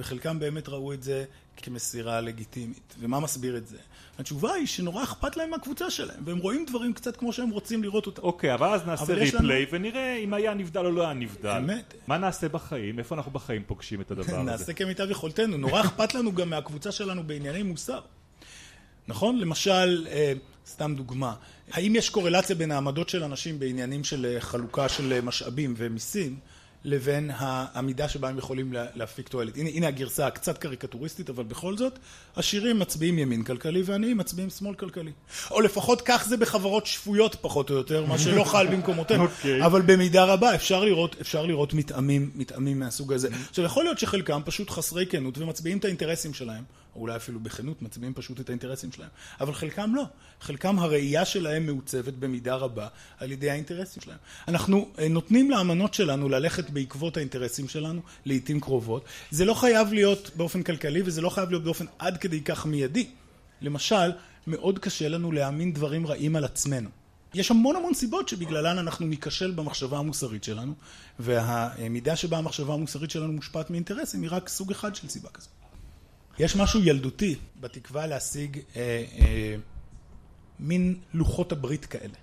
[0.00, 1.24] וחלקם באמת ראו את זה
[1.56, 2.94] כמסירה לגיטימית.
[3.00, 3.76] ומה מסביר את זה?
[4.18, 8.06] התשובה היא שנורא אכפת להם מהקבוצה שלהם, והם רואים דברים קצת כמו שהם רוצים לראות
[8.06, 8.22] אותם.
[8.22, 9.72] אוקיי, אבל אז נעשה ריפליי לנו...
[9.72, 11.48] ונראה אם היה נבדל או לא היה נבדל.
[11.48, 11.94] אמת.
[12.06, 12.98] מה נעשה בחיים?
[12.98, 14.42] איפה אנחנו בחיים פוגשים את הדבר הזה?
[14.50, 15.56] נעשה כמיטב יכולתנו.
[15.56, 18.00] נורא אכפת לנו גם מהקבוצה שלנו בענייני מוסר.
[19.08, 19.38] נכון?
[19.38, 20.32] למשל, אה,
[20.66, 21.34] סתם דוגמה,
[21.72, 26.36] האם יש קורלציה בין העמדות של אנשים בעניינים של אה, חלוקה של אה, משאבים ומיסים?
[26.84, 29.56] לבין המידה שבה הם יכולים להפיק תועלת.
[29.56, 31.98] הנה, הנה הגרסה הקצת קריקטוריסטית, אבל בכל זאת,
[32.36, 35.12] עשירים מצביעים ימין כלכלי ועניים מצביעים שמאל כלכלי.
[35.50, 39.24] או לפחות כך זה בחברות שפויות פחות או יותר, מה שלא חל במקומותינו.
[39.24, 39.28] Okay.
[39.28, 39.66] אוקיי.
[39.66, 43.28] אבל במידה רבה אפשר לראות, אפשר לראות מתאמים, מתאמים מהסוג הזה.
[43.50, 46.64] עכשיו, יכול להיות שחלקם פשוט חסרי כנות ומצביעים את האינטרסים שלהם.
[46.96, 49.08] או אולי אפילו בכנות מצביעים פשוט את האינטרסים שלהם.
[49.40, 50.04] אבל חלקם לא.
[50.40, 54.18] חלקם הראייה שלהם מעוצבת במידה רבה על ידי האינטרסים שלהם.
[54.48, 59.04] אנחנו אה, נותנים לאמנות שלנו ללכת בעקבות האינטרסים שלנו, לעיתים קרובות.
[59.30, 63.06] זה לא חייב להיות באופן כלכלי וזה לא חייב להיות באופן עד כדי כך מיידי.
[63.60, 64.12] למשל,
[64.46, 66.90] מאוד קשה לנו להאמין דברים רעים על עצמנו.
[67.34, 70.74] יש המון המון סיבות שבגללן אנחנו ניכשל במחשבה המוסרית שלנו,
[71.18, 75.59] והמידה שבה המחשבה המוסרית שלנו מושפעת מאינטרסים היא רק סוג אחד של סיבה כזאת.
[76.40, 79.56] יש משהו ילדותי בתקווה להשיג אה, אה,
[80.60, 82.14] מין לוחות הברית כאלה.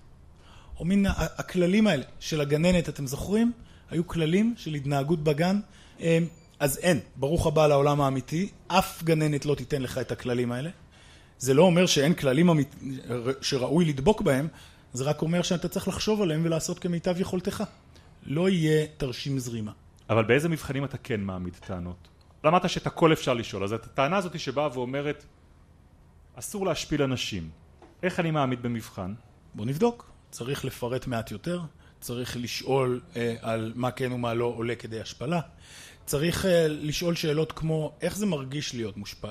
[0.78, 3.52] או מין הכללים האלה של הגננת, אתם זוכרים?
[3.90, 5.60] היו כללים של התנהגות בגן.
[6.00, 6.18] אה,
[6.60, 10.70] אז אין, ברוך הבא לעולם האמיתי, אף גננת לא תיתן לך את הכללים האלה.
[11.38, 12.76] זה לא אומר שאין כללים אמית...
[13.40, 14.48] שראוי לדבוק בהם,
[14.92, 17.64] זה רק אומר שאתה צריך לחשוב עליהם ולעשות כמיטב יכולתך.
[18.26, 19.72] לא יהיה תרשים זרימה.
[20.10, 22.08] אבל באיזה מבחנים אתה כן מעמיד טענות?
[22.46, 25.24] אמרת שאת הכל אפשר לשאול, אז את הטענה הזאת שבאה ואומרת
[26.34, 27.50] אסור להשפיל אנשים,
[28.02, 29.14] איך אני מעמיד במבחן?
[29.54, 31.60] בוא נבדוק, צריך לפרט מעט יותר,
[32.00, 35.40] צריך לשאול אה, על מה כן ומה לא עולה כדי השפלה,
[36.06, 39.28] צריך אה, לשאול שאלות כמו איך זה מרגיש להיות מושפל.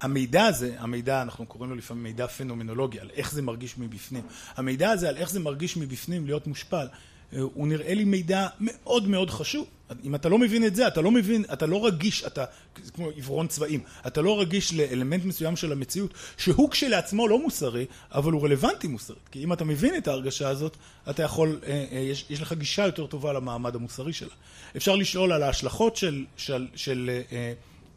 [0.00, 4.22] המידע הזה, המידע, אנחנו קוראים לו לפעמים מידע פנומנולוגי, על איך זה מרגיש מבפנים.
[4.56, 6.86] המידע הזה על איך זה מרגיש מבפנים להיות מושפל,
[7.32, 9.66] אה, הוא נראה לי מידע מאוד מאוד חשוב.
[10.04, 12.44] אם אתה לא מבין את זה, אתה לא מבין, אתה לא רגיש, אתה,
[12.84, 17.86] זה כמו עיוורון צבעים, אתה לא רגיש לאלמנט מסוים של המציאות, שהוא כשלעצמו לא מוסרי,
[18.12, 19.28] אבל הוא רלוונטי מוסרית.
[19.30, 20.76] כי אם אתה מבין את ההרגשה הזאת,
[21.10, 24.34] אתה יכול, אה, אה, יש, יש לך גישה יותר טובה למעמד המוסרי שלה.
[24.76, 27.52] אפשר לשאול על ההשלכות של, של, של אה,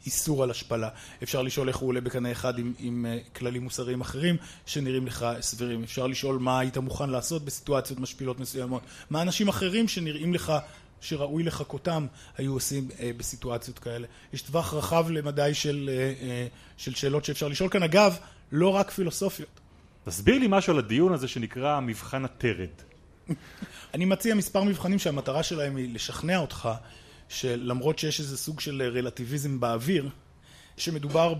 [0.05, 0.89] איסור על השפלה.
[1.23, 3.05] אפשר לשאול איך הוא עולה בקנה אחד עם, עם
[3.35, 5.83] כללים מוסריים אחרים שנראים לך סבירים.
[5.83, 8.81] אפשר לשאול מה היית מוכן לעשות בסיטואציות משפילות מסוימות.
[9.09, 10.53] מה אנשים אחרים שנראים לך
[11.05, 12.05] שראוי לחכותם
[12.37, 14.07] היו עושים אה, בסיטואציות כאלה.
[14.33, 17.83] יש טווח רחב למדי של, אה, אה, של שאלות שאפשר לשאול כאן.
[17.83, 18.17] אגב,
[18.51, 19.59] לא רק פילוסופיות.
[20.05, 22.69] תסביר לי משהו על הדיון הזה שנקרא מבחן הטרד.
[23.93, 26.69] אני מציע מספר מבחנים שהמטרה שלהם היא לשכנע אותך
[27.29, 30.09] שלמרות שיש איזה סוג של רלטיביזם באוויר,
[30.77, 31.33] שמדובר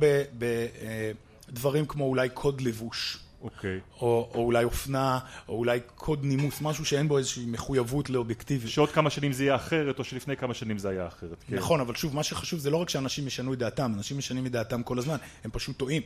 [1.50, 3.25] בדברים כמו אולי קוד לבוש.
[3.46, 3.80] אוקיי.
[4.02, 8.72] או, או אולי אופנה, או אולי קוד נימוס, משהו שאין בו איזושהי מחויבות לאובייקטיביות.
[8.72, 11.44] שעוד כמה שנים זה יהיה אחרת, או שלפני כמה שנים זה היה אחרת.
[11.48, 11.56] כן.
[11.56, 14.52] נכון, אבל שוב, מה שחשוב זה לא רק שאנשים ישנו את דעתם, אנשים משנים את
[14.52, 16.02] דעתם כל הזמן, הם פשוט טועים.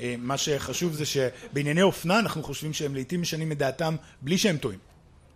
[0.00, 4.56] אה, מה שחשוב זה שבענייני אופנה אנחנו חושבים שהם לעיתים משנים את דעתם בלי שהם
[4.56, 4.78] טועים.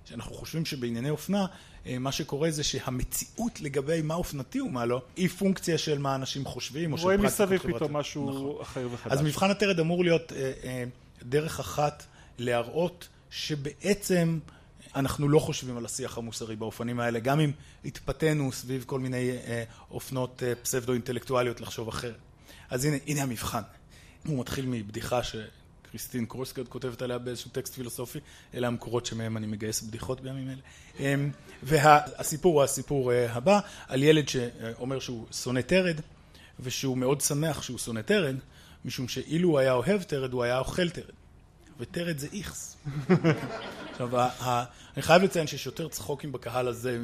[0.05, 1.47] שאנחנו חושבים שבענייני אופנה
[1.87, 6.45] אה, מה שקורה זה שהמציאות לגבי מה אופנתי ומה לא היא פונקציה של מה אנשים
[6.45, 7.49] חושבים או של פרקטיקות חברתיות.
[7.49, 8.63] רואים מסביב פתאום משהו נכון.
[8.63, 9.13] אחר וחדש.
[9.13, 10.85] אז מבחן הטרד אמור להיות אה, אה,
[11.29, 12.07] דרך אחת
[12.39, 14.39] להראות שבעצם
[14.97, 17.51] אנחנו לא חושבים על השיח המוסרי באופנים האלה, גם אם
[17.85, 22.17] התפתינו סביב כל מיני אה, אופנות אה, פסבדו-אינטלקטואליות לחשוב אחרת.
[22.71, 23.63] אז הנה, הנה המבחן.
[24.27, 28.19] הוא מתחיל מבדיחה שקריסטין קרוסקרד כותבת עליה באיזשהו טקסט פילוסופי,
[28.55, 30.61] אלה המקורות שמהם אני מגייס בדיחות בימים אלה.
[31.01, 31.15] אה,
[31.63, 36.01] והסיפור הוא הסיפור אה, הבא, על ילד שאומר שהוא שונא תרד,
[36.61, 38.37] ושהוא מאוד שמח שהוא שונא תרד,
[38.87, 41.15] משום שאילו הוא היה אוהב תרד, הוא היה אוכל תרד.
[41.79, 42.77] ותרד זה איכס.
[43.93, 44.09] עכשיו,
[44.97, 46.99] אני חייב לציין שיש יותר צחוקים בקהל הזה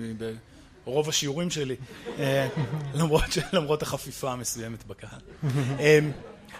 [0.84, 1.76] ברוב השיעורים שלי,
[2.18, 2.48] אה,
[2.94, 5.20] למרות, למרות החפיפה המסוימת בקהל.
[5.78, 5.98] אה,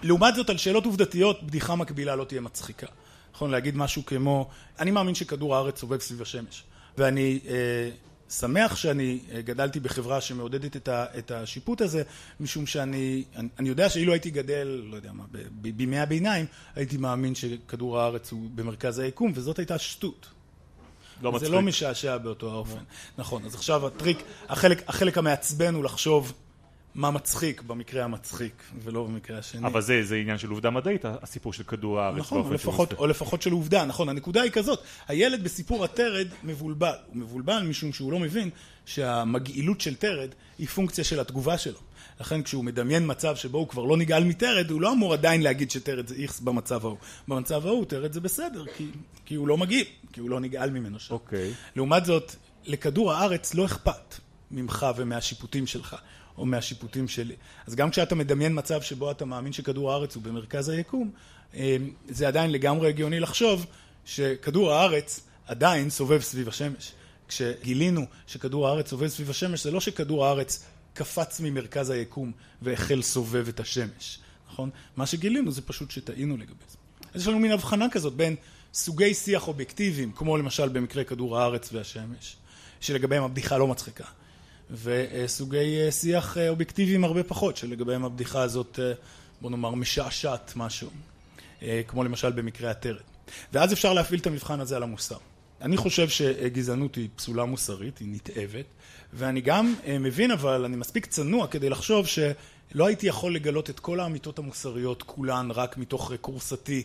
[0.03, 2.87] לעומת זאת, על שאלות עובדתיות, בדיחה מקבילה לא תהיה מצחיקה.
[3.35, 6.63] נכון להגיד משהו כמו, אני מאמין שכדור הארץ סובב סביב השמש,
[6.99, 7.91] ואני אה,
[8.39, 12.03] שמח שאני אה, גדלתי בחברה שמעודדת את, ה, את השיפוט הזה,
[12.41, 17.35] משום שאני אני, אני יודע שאילו הייתי גדל, לא יודע מה, בימי הביניים, הייתי מאמין
[17.35, 20.27] שכדור הארץ הוא במרכז היקום, וזאת הייתה שטות.
[21.23, 22.85] לא זה לא משעשע באותו האופן.
[23.19, 26.33] נכון, אז עכשיו הטריק, החלק, החלק המעצבן הוא לחשוב
[26.95, 29.67] מה מצחיק במקרה המצחיק, ולא במקרה השני.
[29.67, 32.19] אבל זה, זה עניין של עובדה מדעית, הסיפור של כדור הארץ.
[32.19, 34.09] נכון, או לפחות, או לפחות של עובדה, נכון.
[34.09, 36.95] הנקודה היא כזאת, הילד בסיפור הטרד מבולבל.
[37.07, 38.51] הוא מבולבל משום שהוא לא מבין
[38.87, 40.29] שהמגעילות של טרד
[40.59, 41.79] היא פונקציה של התגובה שלו.
[42.21, 45.71] לכן כשהוא מדמיין מצב שבו הוא כבר לא נגעל מטרד, הוא לא אמור עדיין להגיד
[45.71, 46.99] שטרד זה איכס במצב ההוא.
[47.29, 48.87] במצב ההוא טרד זה בסדר, כי,
[49.25, 51.15] כי הוא לא מגעיל, כי הוא לא נגעל ממנו שם.
[51.15, 51.53] אוקיי.
[51.77, 54.15] לעומת זאת, לכדור הארץ לא אכפת
[54.51, 55.97] ממך ומהשיפוטים שלך.
[56.39, 57.35] או מהשיפוטים שלי.
[57.67, 61.11] אז גם כשאתה מדמיין מצב שבו אתה מאמין שכדור הארץ הוא במרכז היקום,
[61.55, 61.77] אה,
[62.09, 63.67] זה עדיין לגמרי הגיוני לחשוב
[64.05, 66.93] שכדור הארץ עדיין סובב סביב השמש.
[67.29, 70.65] כשגילינו שכדור הארץ סובב סביב השמש, זה לא שכדור הארץ
[70.95, 74.19] קפץ ממרכז היקום והחל סובב את השמש,
[74.51, 74.71] נכון?
[74.97, 76.77] מה שגילינו זה פשוט שטעינו לגבי זה.
[77.15, 78.37] אז יש לנו מין הבחנה כזאת בין
[78.75, 82.37] סוגי שיח אובייקטיביים, כמו למשל במקרה כדור הארץ והשמש,
[82.81, 84.05] שלגביהם הבדיחה לא מצחיקה.
[84.73, 88.93] וסוגי אה, שיח אה, אובייקטיביים הרבה פחות, שלגביהם הבדיחה הזאת, אה,
[89.41, 90.91] בוא נאמר, משעשעת משהו,
[91.89, 93.01] כמו למשל במקרה הטרד.
[93.53, 95.17] ואז אפשר להפעיל את המבחן הזה על המוסר.
[95.61, 98.65] אני חושב שגזענות היא פסולה מוסרית, היא נתעבת,
[99.13, 104.01] ואני גם מבין אבל, אני מספיק צנוע כדי לחשוב שלא הייתי יכול לגלות את כל
[104.01, 106.83] האמיתות המוסריות כולן רק מתוך רקורסתי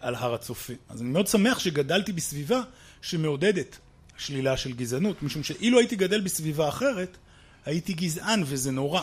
[0.00, 0.76] על הר הצופים.
[0.88, 2.60] אז אני מאוד שמח שגדלתי בסביבה
[3.02, 3.78] שמעודדת
[4.18, 7.16] שלילה של גזענות, משום שאילו הייתי גדל בסביבה אחרת,
[7.66, 9.02] הייתי גזען וזה נורא.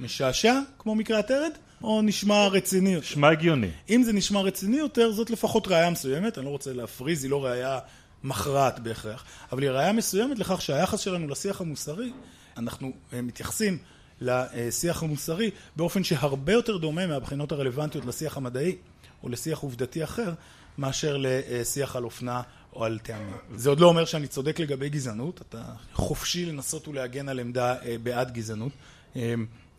[0.00, 1.50] משעשע, כמו מקרה הטרד,
[1.82, 3.06] או נשמע רציני יותר?
[3.06, 3.70] נשמע הגיוני.
[3.90, 7.44] אם זה נשמע רציני יותר, זאת לפחות ראייה מסוימת, אני לא רוצה להפריז, היא לא
[7.44, 7.78] ראייה
[8.24, 12.12] מכרעת בהכרח, אבל היא ראייה מסוימת לכך שהיחס שלנו לשיח המוסרי,
[12.56, 13.78] אנחנו אה, מתייחסים
[14.20, 18.76] לשיח המוסרי באופן שהרבה יותר דומה מהבחינות הרלוונטיות לשיח המדעי
[19.22, 20.32] או לשיח עובדתי אחר,
[20.78, 22.42] מאשר לשיח על אופנה
[22.78, 23.36] או על טעמים.
[23.54, 25.62] זה עוד לא אומר שאני צודק לגבי גזענות, אתה
[25.92, 28.72] חופשי לנסות ולהגן על עמדה אה, בעד גזענות.
[29.16, 29.34] אה,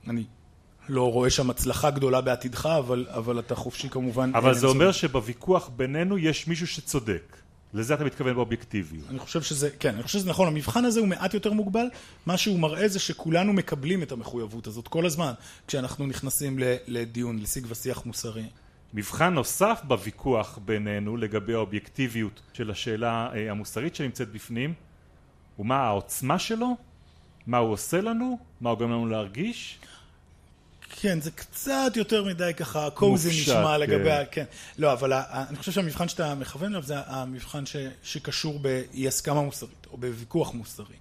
[0.07, 0.23] אני
[0.89, 4.31] לא רואה שם הצלחה גדולה בעתידך, אבל, אבל אתה חופשי כמובן.
[4.35, 7.37] אבל זה אומר שבוויכוח בינינו יש מישהו שצודק.
[7.73, 9.05] לזה אתה מתכוון באובייקטיביות.
[9.09, 10.47] אני חושב שזה, כן, אני חושב שזה נכון.
[10.47, 11.85] המבחן הזה הוא מעט יותר מוגבל.
[12.25, 15.31] מה שהוא מראה זה שכולנו מקבלים את המחויבות הזאת כל הזמן,
[15.67, 18.45] כשאנחנו נכנסים לדיון, לשיג ושיח מוסרי.
[18.93, 24.73] מבחן נוסף בוויכוח בינינו לגבי האובייקטיביות של השאלה אה, המוסרית שנמצאת בפנים
[25.55, 26.75] הוא מה העוצמה שלו
[27.49, 28.39] מה הוא עושה לנו?
[28.61, 29.79] מה הוא גורם לנו להרגיש?
[30.89, 34.25] כן, זה קצת יותר מדי ככה, קוזי נשמע לגבי ה...
[34.25, 34.45] כן.
[34.77, 37.63] לא, אבל אני חושב שהמבחן שאתה מכוון אליו זה המבחן
[38.03, 40.95] שקשור באי הסכמה מוסרית, או בוויכוח מוסרי.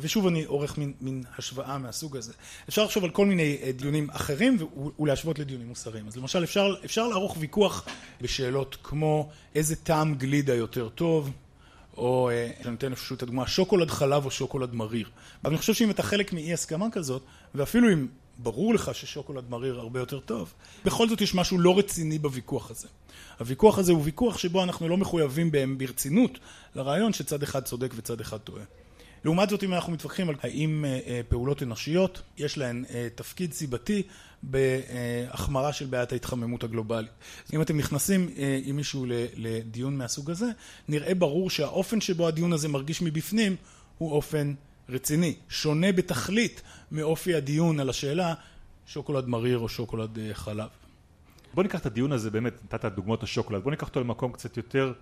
[0.00, 2.32] ושוב אני עורך מין, מין השוואה מהסוג הזה.
[2.68, 4.58] אפשר לחשוב על כל מיני דיונים אחרים
[4.98, 6.06] ולהשוות לדיונים מוסריים.
[6.06, 7.86] אז למשל אפשר, אפשר לערוך ויכוח
[8.20, 11.30] בשאלות כמו איזה טעם גלידה יותר טוב,
[11.96, 15.08] או אני נותן פשוט הדוגמה שוקולד חלב או שוקולד מריר.
[15.42, 17.22] אבל אני חושב שאם אתה חלק מאי הסכמה כזאת,
[17.54, 18.06] ואפילו אם
[18.38, 20.52] ברור לך ששוקולד מריר הרבה יותר טוב,
[20.84, 22.88] בכל זאת יש משהו לא רציני בוויכוח הזה.
[23.38, 26.38] הוויכוח הזה הוא ויכוח שבו אנחנו לא מחויבים בהם ברצינות
[26.74, 28.62] לרעיון שצד אחד צודק וצד אחד טועה.
[29.24, 30.84] לעומת זאת אם אנחנו מתווכחים על האם
[31.28, 34.02] פעולות אנושיות יש להן תפקיד סיבתי
[34.42, 37.10] בהחמרה של בעיית ההתחממות הגלובלית.
[37.52, 38.28] אם אתם נכנסים
[38.64, 39.06] עם מישהו
[39.36, 40.46] לדיון מהסוג הזה,
[40.88, 43.56] נראה ברור שהאופן שבו הדיון הזה מרגיש מבפנים
[43.98, 44.54] הוא אופן
[44.88, 48.34] רציני, שונה בתכלית מאופי הדיון על השאלה
[48.86, 50.68] שוקולד מריר או שוקולד חלב.
[51.54, 54.92] בוא ניקח את הדיון הזה, באמת נתת דוגמאות השוקולד, בוא ניקח אותו למקום קצת יותר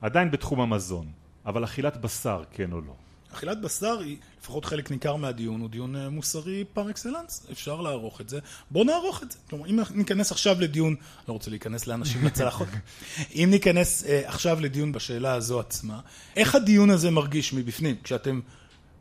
[0.00, 1.06] עדיין בתחום המזון,
[1.46, 2.94] אבל אכילת בשר כן או לא?
[3.36, 8.28] אכילת בשר היא, לפחות חלק ניכר מהדיון, הוא דיון מוסרי פר אקסלנס, אפשר לערוך את
[8.28, 8.38] זה,
[8.70, 9.38] בוא נערוך את זה.
[9.50, 10.94] כלומר, אם ניכנס עכשיו לדיון,
[11.28, 12.68] לא רוצה להיכנס לאנשים לצלחות,
[13.34, 16.00] אם ניכנס עכשיו לדיון בשאלה הזו עצמה,
[16.36, 18.40] איך הדיון הזה מרגיש מבפנים, כשאתם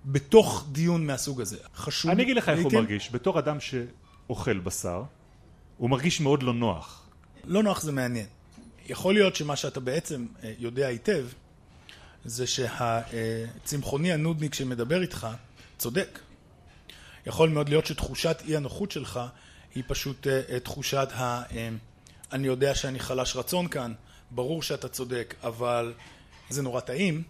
[0.06, 1.58] בתוך דיון מהסוג הזה?
[1.76, 2.12] חשוב...
[2.12, 5.04] אני אגיד לך איך הוא מרגיש, בתור אדם שאוכל בשר,
[5.78, 7.02] הוא מרגיש מאוד לא נוח.
[7.44, 8.26] לא נוח זה מעניין.
[8.88, 10.26] יכול להיות שמה שאתה בעצם
[10.60, 11.26] יודע היטב,
[12.26, 15.28] זה שהצמחוני הנודניק שמדבר איתך
[15.78, 16.20] צודק.
[17.26, 19.20] יכול מאוד להיות שתחושת אי הנוחות שלך
[19.76, 20.28] היא פשוט
[20.64, 21.44] תחושת ה...
[22.32, 23.94] אני יודע שאני חלש רצון כאן,
[24.32, 25.94] ברור שאתה צודק, אבל
[26.50, 27.24] זה נורא טעים,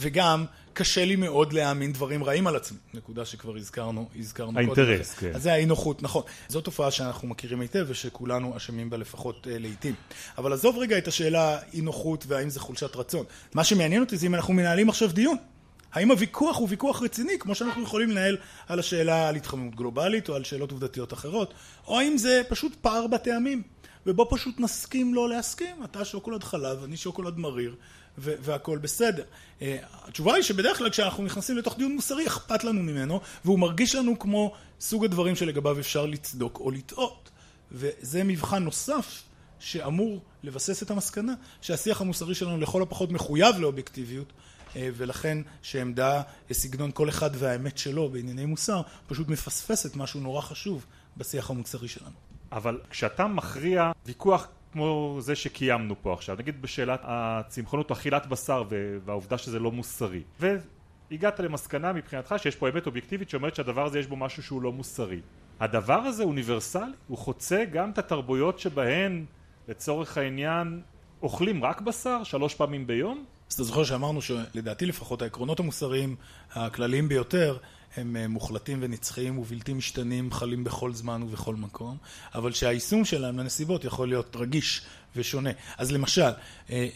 [0.00, 0.44] וגם
[0.76, 4.80] קשה לי מאוד להאמין דברים רעים על עצמי, נקודה שכבר הזכרנו, הזכרנו קודם.
[4.80, 5.30] האינטרס, כן.
[5.34, 6.22] אז זה האי נוחות, נכון.
[6.48, 9.94] זו תופעה שאנחנו מכירים היטב ושכולנו אשמים בה לפחות לעיתים.
[10.38, 13.24] אבל עזוב רגע את השאלה אי נוחות והאם זה חולשת רצון.
[13.54, 15.36] מה שמעניין אותי זה אם אנחנו מנהלים עכשיו דיון.
[15.92, 18.36] האם הוויכוח הוא ויכוח רציני, כמו שאנחנו יכולים לנהל
[18.68, 21.54] על השאלה על התחממות גלובלית או על שאלות עובדתיות אחרות,
[21.86, 23.62] או האם זה פשוט פער בטעמים,
[24.06, 27.74] ובו פשוט נסכים לא להסכים, אתה שוקולד חלב, אני שוקולד מריר,
[28.18, 29.24] והכל בסדר.
[29.60, 34.18] התשובה היא שבדרך כלל כשאנחנו נכנסים לתוך דיון מוסרי, אכפת לנו ממנו, והוא מרגיש לנו
[34.18, 37.30] כמו סוג הדברים שלגביו אפשר לצדוק או לטעות.
[37.72, 39.22] וזה מבחן נוסף
[39.58, 44.32] שאמור לבסס את המסקנה שהשיח המוסרי שלנו לכל הפחות מחויב לאובייקטיביות,
[44.76, 51.50] ולכן שעמדה סגנון כל אחד והאמת שלו בענייני מוסר, פשוט מפספסת משהו נורא חשוב בשיח
[51.50, 52.16] המוסרי שלנו.
[52.52, 58.64] אבל כשאתה מכריע ויכוח כמו זה שקיימנו פה עכשיו, נגיד בשאלת הצמחונות, אכילת בשר
[59.04, 64.06] והעובדה שזה לא מוסרי, והגעת למסקנה מבחינתך שיש פה אמת אובייקטיבית שאומרת שהדבר הזה יש
[64.06, 65.20] בו משהו שהוא לא מוסרי.
[65.60, 66.92] הדבר הזה אוניברסלי?
[67.08, 69.24] הוא חוצה גם את התרבויות שבהן
[69.68, 70.80] לצורך העניין
[71.22, 73.24] אוכלים רק בשר שלוש פעמים ביום?
[73.48, 76.16] אז אתה זוכר שאמרנו שלדעתי לפחות העקרונות המוסריים
[76.52, 77.56] הכלליים ביותר
[77.96, 81.96] הם מוחלטים ונצחיים ובלתי משתנים, חלים בכל זמן ובכל מקום,
[82.34, 84.82] אבל שהיישום שלהם לנסיבות יכול להיות רגיש
[85.16, 85.50] ושונה.
[85.78, 86.30] אז למשל,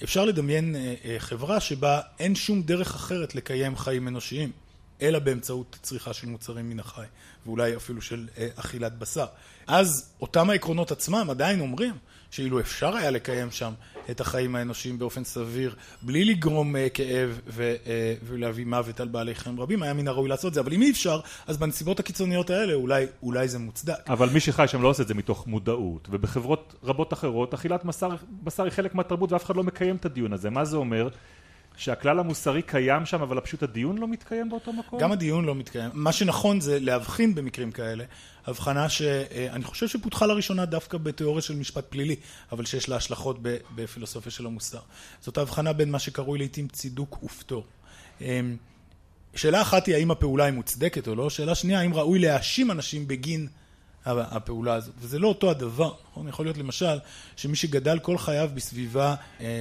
[0.04, 0.76] אפשר לדמיין
[1.18, 4.52] חברה שבה אין שום דרך אחרת לקיים חיים אנושיים,
[5.02, 7.06] אלא באמצעות צריכה של מוצרים מן החי,
[7.46, 9.26] ואולי אפילו של אכילת בשר.
[9.66, 11.94] אז אותם העקרונות עצמם עדיין אומרים
[12.30, 13.72] שאילו אפשר היה לקיים שם
[14.10, 17.40] את החיים האנושיים באופן סביר, בלי לגרום כאב
[18.22, 21.20] ולהביא מוות על בעלי חיים רבים, היה מן הראוי לעשות זה, אבל אם אי אפשר,
[21.46, 23.94] אז בנסיבות הקיצוניות האלה אולי, אולי זה מוצדק.
[24.08, 27.84] אבל מי שחי שם לא עושה את זה מתוך מודעות, ובחברות רבות אחרות, אכילת
[28.44, 30.50] בשר היא חלק מהתרבות ואף אחד לא מקיים את הדיון הזה.
[30.50, 31.08] מה זה אומר?
[31.80, 35.00] שהכלל המוסרי קיים שם, אבל פשוט הדיון לא מתקיים באותו מקום?
[35.00, 35.90] גם הדיון לא מתקיים.
[35.94, 38.04] מה שנכון זה להבחין במקרים כאלה,
[38.46, 42.16] הבחנה שאני חושב שפותחה לראשונה דווקא בתיאוריה של משפט פלילי,
[42.52, 43.38] אבל שיש לה השלכות
[43.74, 44.78] בפילוסופיה של המוסר.
[45.20, 47.66] זאת ההבחנה בין מה שקרוי לעיתים צידוק ופטור.
[49.34, 53.08] שאלה אחת היא האם הפעולה היא מוצדקת או לא, שאלה שנייה האם ראוי להאשים אנשים
[53.08, 53.48] בגין
[54.06, 56.28] הפעולה הזאת, וזה לא אותו הדבר, נכון?
[56.28, 56.98] יכול להיות למשל
[57.36, 59.14] שמי שגדל כל חייו בסביבה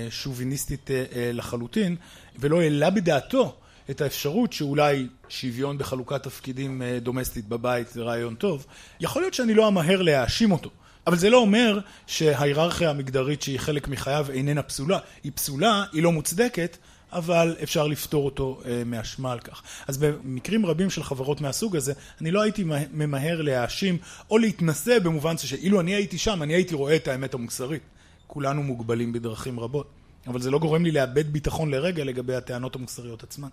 [0.09, 1.95] שוביניסטית לחלוטין
[2.39, 3.55] ולא העלה בדעתו
[3.89, 8.65] את האפשרות שאולי שוויון בחלוקת תפקידים דומסטית בבית זה רעיון טוב,
[8.99, 10.69] יכול להיות שאני לא אמהר להאשים אותו,
[11.07, 16.11] אבל זה לא אומר שההיררכיה המגדרית שהיא חלק מחייו איננה פסולה, היא פסולה, היא לא
[16.11, 16.77] מוצדקת,
[17.11, 19.63] אבל אפשר לפתור אותו מאשמה על כך.
[19.87, 23.97] אז במקרים רבים של חברות מהסוג הזה, אני לא הייתי ממהר להאשים
[24.29, 27.81] או להתנסה במובן שאילו אני הייתי שם, אני הייתי רואה את האמת המוסרית.
[28.27, 29.89] כולנו מוגבלים בדרכים רבות,
[30.27, 33.47] אבל זה לא גורם לי לאבד ביטחון לרגע לגבי הטענות המוסריות עצמן.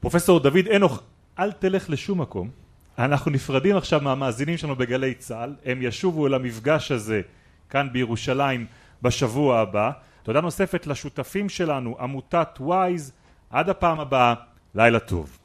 [0.00, 1.02] פרופסור דוד אנוך,
[1.38, 2.50] אל תלך לשום מקום.
[2.98, 7.20] אנחנו נפרדים עכשיו מהמאזינים שלנו בגלי צה"ל, הם ישובו אל המפגש הזה
[7.70, 8.66] כאן בירושלים
[9.02, 9.90] בשבוע הבא.
[10.22, 13.12] תודה נוספת לשותפים שלנו, עמותת וויז,
[13.50, 14.34] עד הפעם הבאה,
[14.74, 15.38] לילה טוב.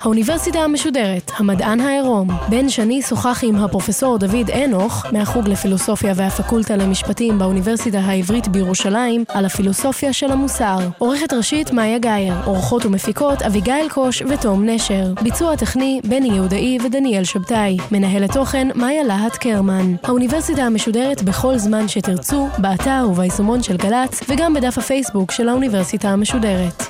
[0.00, 2.28] האוניברסיטה המשודרת, המדען העירום.
[2.48, 9.44] בן שני שוחח עם הפרופסור דוד אנוך, מהחוג לפילוסופיה והפקולטה למשפטים באוניברסיטה העברית בירושלים, על
[9.44, 10.78] הפילוסופיה של המוסר.
[10.98, 15.14] עורכת ראשית מאיה גאייר, עורכות ומפיקות אביגיל קוש ותום נשר.
[15.22, 17.76] ביצוע טכני בני יהודאי ודניאל שבתאי.
[17.90, 19.94] מנהלת תוכן מאיה להט קרמן.
[20.02, 26.82] האוניברסיטה המשודרת בכל זמן שתרצו, באתר וביישומון של גל"צ, וגם בדף הפייסבוק של האוניברסיטה המשודרת.